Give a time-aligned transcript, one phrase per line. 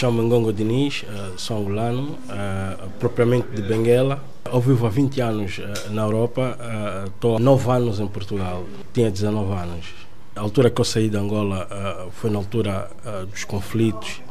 [0.00, 4.24] chamo-me Ngongo Diniz, uh, sou angolano, uh, propriamente de Benguela.
[4.50, 6.56] Eu vivo há 20 anos uh, na Europa,
[7.04, 9.84] estou há 9 anos em Portugal, tinha 19 anos.
[10.34, 11.68] A altura que eu saí de Angola
[12.12, 12.90] foi na altura
[13.30, 14.22] dos conflitos,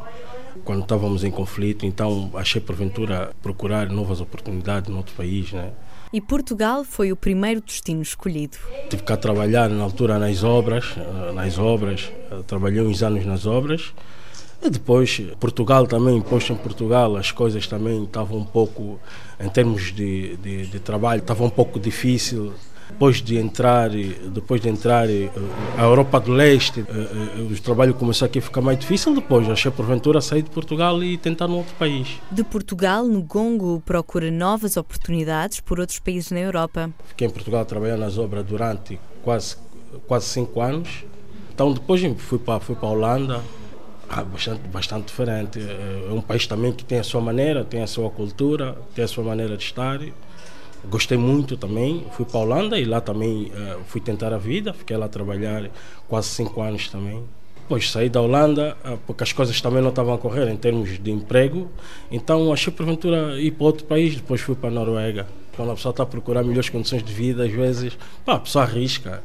[0.65, 5.71] quando estávamos em conflito, então achei porventura procurar novas oportunidades no outro país, né?
[6.11, 8.57] E Portugal foi o primeiro destino escolhido.
[8.89, 10.95] Tive que trabalhar na altura nas obras,
[11.35, 12.11] nas obras,
[12.47, 13.93] trabalhei uns anos nas obras
[14.61, 18.99] e depois, Portugal também, posto em Portugal, as coisas também estavam um pouco,
[19.39, 22.53] em termos de, de, de trabalho, estava um pouco difícil.
[22.89, 25.07] Depois de entrar, depois de entrar
[25.77, 29.13] a Europa do Leste, eh, eh, o trabalho começou aqui a ficar mais difícil.
[29.13, 32.19] Depois achei porventura sair de Portugal e tentar num outro país.
[32.31, 36.89] De Portugal, no Gongo procura novas oportunidades por outros países na Europa.
[37.05, 39.55] Fiquei em Portugal trabalhando nas obras durante quase,
[40.07, 41.05] quase cinco anos.
[41.53, 43.41] Então depois fui para, fui para a Holanda,
[44.09, 45.59] ah, bastante, bastante diferente.
[45.59, 49.07] É um país também que tem a sua maneira, tem a sua cultura, tem a
[49.07, 49.99] sua maneira de estar.
[50.85, 52.05] Gostei muito também.
[52.11, 54.73] Fui para a Holanda e lá também uh, fui tentar a vida.
[54.73, 55.69] Fiquei lá trabalhar
[56.07, 57.23] quase cinco anos também.
[57.61, 60.97] Depois saí da Holanda uh, porque as coisas também não estavam a correr em termos
[60.97, 61.69] de emprego.
[62.09, 64.15] Então achei porventura ir para outro país.
[64.15, 65.27] Depois fui para a Noruega.
[65.55, 68.63] Quando a pessoa está a procurar melhores condições de vida, às vezes pá, a pessoa
[68.63, 69.21] arrisca.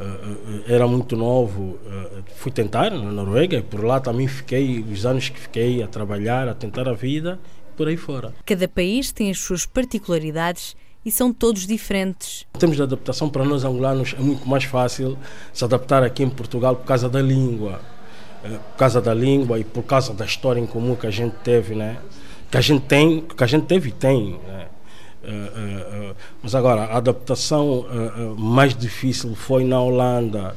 [0.00, 5.04] Uh, era muito novo, uh, fui tentar na Noruega e por lá também fiquei, os
[5.04, 7.40] anos que fiquei a trabalhar, a tentar a vida,
[7.76, 8.32] por aí fora.
[8.46, 12.46] Cada país tem as suas particularidades e são todos diferentes.
[12.54, 15.18] Em termos de adaptação, para nós angolanos é muito mais fácil
[15.52, 17.80] se adaptar aqui em Portugal por causa da língua,
[18.42, 21.74] por causa da língua e por causa da história em comum que a gente teve,
[21.74, 21.98] né?
[22.50, 24.68] Que a gente tem, que a gente teve e tem, né?
[25.28, 27.86] Uh, uh, mas agora, a adaptação
[28.38, 30.56] mais difícil foi na Holanda.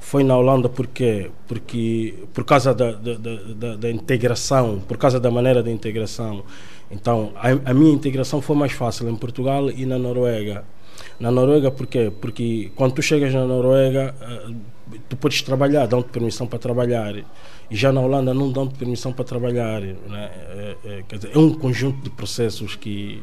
[0.00, 5.30] foi na Holanda porque, porque por causa da, da, da, da, integração, por causa da
[5.30, 6.42] maneira de integração.
[6.90, 10.64] Então, a, a, minha integração foi mais fácil em Portugal e na Noruega.
[11.18, 12.12] Na Noruega, por quê?
[12.20, 14.14] Porque quando tu chegas na Noruega,
[15.08, 17.14] tu podes trabalhar, dão-te permissão para trabalhar.
[17.16, 19.80] E já na Holanda não dão-te permissão para trabalhar.
[19.80, 19.96] Né?
[20.54, 23.22] É, é, dizer, é um conjunto de processos que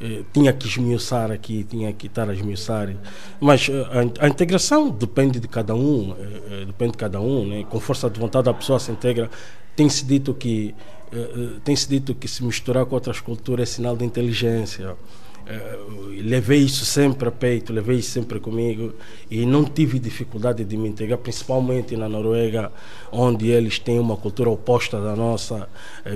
[0.00, 2.94] eh, tinha que esmiuçar aqui, tinha que estar a esmiuçar.
[3.40, 3.86] Mas eh,
[4.20, 6.14] a, a, integração depende de cada um,
[6.50, 7.64] eh, depende de cada um, né?
[7.68, 9.30] com força de vontade a pessoa se integra.
[9.74, 10.74] Tem-se dito que
[11.62, 14.96] tem-se dito que se misturar com outras culturas é sinal de inteligência.
[16.24, 18.92] levei isso sempre a peito, levei isso sempre comigo
[19.30, 22.72] e não tive dificuldade de me integrar, principalmente na Noruega,
[23.12, 25.68] onde eles têm uma cultura oposta da nossa,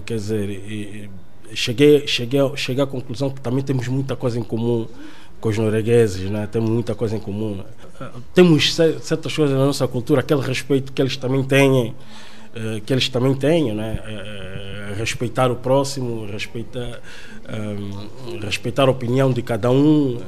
[0.04, 1.08] quer dizer,
[1.54, 4.86] cheguei, cheguei, cheguei à conclusão que também temos muita coisa em comum
[5.40, 6.46] com os noruegueses, né?
[6.50, 7.60] temos muita coisa em comum.
[8.34, 11.94] Temos certas coisas na nossa cultura, aquele respeito que eles também têm,
[12.54, 14.00] eh, que eles também têm, né?
[14.04, 17.00] Eh, eh, respeitar o próximo, respeitar,
[18.42, 20.20] respeitar a opinião de cada um.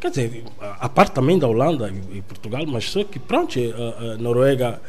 [0.00, 4.80] Quer dizer, a parte também da Holanda e Portugal, mas só que pronto, a Noruega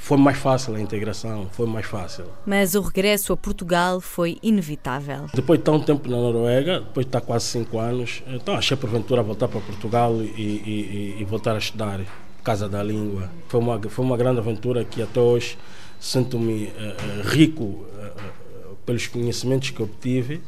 [0.00, 2.24] foi mais fácil a integração, foi mais fácil.
[2.46, 5.26] Mas o regresso a Portugal foi inevitável.
[5.32, 9.22] Depois de um tempo na Noruega, depois de estar quase cinco anos, então achei porventura
[9.22, 12.00] voltar para Portugal e, e, e voltar a estudar
[12.42, 13.30] Casa da Língua.
[13.46, 15.58] Foi uma, foi uma grande aventura que até hoje
[16.00, 20.40] sinto-me uh, rico uh, pelos conhecimentos que obtive.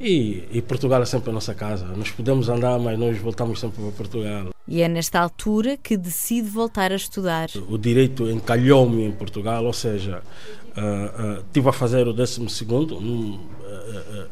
[0.00, 1.84] E, e, Portugal é sempre a nossa casa.
[1.96, 4.50] Nós podemos andar, mas nós voltamos sempre para Portugal.
[4.72, 7.50] E é nesta altura que decide voltar a estudar.
[7.68, 10.22] O direito encalhou-me em Portugal, ou seja,
[10.74, 12.96] uh, uh, tive a fazer o 12 segundo.
[12.96, 14.28] Uh,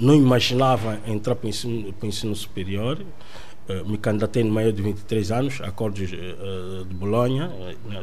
[0.00, 2.98] não imaginava entrar para o ensino, para o ensino superior.
[3.84, 7.50] me candidatei no meio de 23 anos, acordos de Bolonha,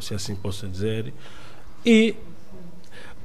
[0.02, 1.12] se assim posso dizer.
[1.84, 2.14] E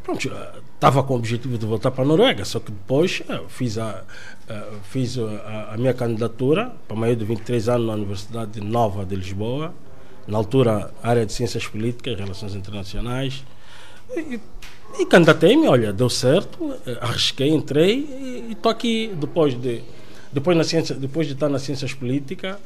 [0.08, 0.32] pronto,
[0.74, 4.04] estava com o objetivo de voltar para a Noruega, só que depois eh, fiz a,
[4.48, 9.14] eh, fiz a, a, minha candidatura para maior de 23 anos na Universidade Nova de
[9.14, 9.74] Lisboa,
[10.26, 13.44] na altura área de Ciências Políticas Relações Internacionais,
[14.16, 14.40] e,
[14.98, 17.98] e candidatei-me, olha, deu certo, eh, arrisquei, entrei
[18.48, 19.82] e estou aqui depois de,
[20.32, 22.56] depois, na ciência, depois de estar nas Ciências Políticas,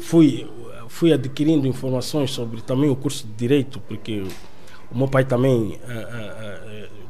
[0.00, 0.48] fui,
[0.88, 4.22] fui adquirindo informações sobre também o curso de Direito, porque
[4.92, 5.78] o meu pai também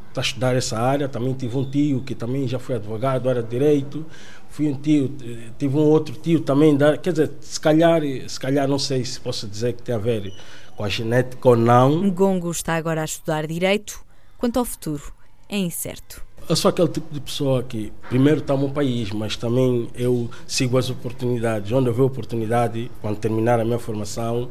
[0.09, 1.09] está a estudar essa área.
[1.09, 4.05] Também tive um tio que também já foi advogado, era direito.
[4.49, 5.11] Fui um tio,
[5.59, 6.77] tive um outro tio também.
[6.77, 9.99] Da, quer dizer, se calhar, se calhar não sei se posso dizer que tem a
[9.99, 10.33] ver
[10.77, 12.03] com a genética ou não.
[12.05, 14.05] Ngongo está agora a estudar direito.
[14.39, 15.13] Quanto ao futuro,
[15.49, 16.23] é incerto.
[16.49, 20.77] Eu sou aquele tipo de pessoa que primeiro está no país, mas também eu sigo
[20.77, 21.71] as oportunidades.
[21.71, 24.51] Onde eu vejo oportunidade, quando terminar a minha formação,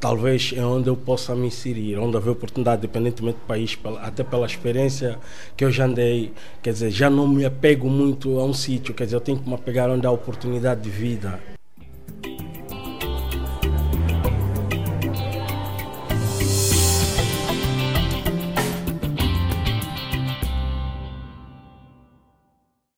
[0.00, 4.46] talvez é onde eu possa me inserir, onde haver oportunidade, independentemente do país, até pela
[4.46, 5.18] experiência
[5.56, 6.32] que eu já andei,
[6.62, 9.48] quer dizer, já não me apego muito a um sítio, quer dizer, eu tenho que
[9.48, 11.40] me apegar onde há oportunidade de vida.